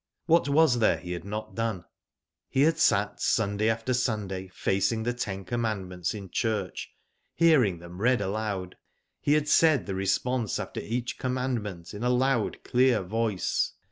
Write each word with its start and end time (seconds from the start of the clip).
What 0.25 0.49
was 0.49 0.79
there 0.79 0.97
he 0.97 1.11
had 1.11 1.25
not 1.25 1.53
done? 1.53 1.85
He 2.49 2.61
had 2.63 2.79
sat 2.79 3.21
Sunday 3.21 3.69
after 3.69 3.93
Sunday 3.93 4.47
facing 4.47 5.03
the 5.03 5.13
ten 5.13 5.45
commandments 5.45 6.15
in 6.15 6.31
church, 6.31 6.89
hearing 7.35 7.77
them 7.77 8.01
read 8.01 8.19
aloud. 8.19 8.77
He 9.19 9.33
had 9.33 9.47
said 9.47 9.85
the 9.85 9.93
response 9.93 10.57
after 10.57 10.79
each 10.79 11.19
command 11.19 11.61
ment 11.61 11.93
in 11.93 12.01
a 12.03 12.09
loud, 12.09 12.63
clear 12.63 13.03
voice. 13.03 13.73